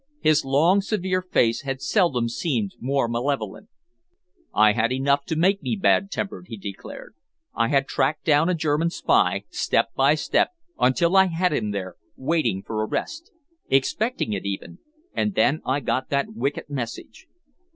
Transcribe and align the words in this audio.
His 0.19 0.43
long, 0.43 0.81
severe 0.81 1.21
face 1.21 1.61
had 1.61 1.79
seldom 1.79 2.27
seemed 2.27 2.71
more 2.79 3.07
malevolent. 3.07 3.69
"I 4.51 4.73
had 4.73 4.91
enough 4.91 5.25
to 5.25 5.35
make 5.35 5.61
me 5.61 5.75
bad 5.79 6.09
tempered," 6.09 6.47
he 6.49 6.57
declared. 6.57 7.13
"I 7.53 7.67
had 7.67 7.87
tracked 7.87 8.25
down 8.25 8.49
a 8.49 8.55
German 8.55 8.89
spy, 8.89 9.43
step 9.51 9.93
by 9.93 10.15
step, 10.15 10.53
until 10.79 11.15
I 11.15 11.27
had 11.27 11.53
him 11.53 11.69
there, 11.69 11.97
waiting 12.15 12.63
for 12.63 12.83
arrest 12.83 13.29
expecting 13.69 14.33
it, 14.33 14.43
even 14.43 14.79
and 15.13 15.35
then 15.35 15.61
I 15.67 15.81
got 15.81 16.09
that 16.09 16.33
wicked 16.35 16.67
message." 16.67 17.27